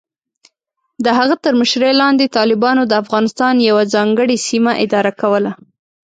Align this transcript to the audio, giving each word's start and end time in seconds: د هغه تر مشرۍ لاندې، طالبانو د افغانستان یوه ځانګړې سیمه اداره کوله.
د 1.03 1.05
هغه 1.17 1.35
تر 1.43 1.53
مشرۍ 1.61 1.93
لاندې، 2.01 2.33
طالبانو 2.37 2.81
د 2.87 2.93
افغانستان 3.03 3.53
یوه 3.69 3.83
ځانګړې 3.93 4.37
سیمه 4.47 4.73
اداره 4.85 5.11
کوله. 5.21 5.51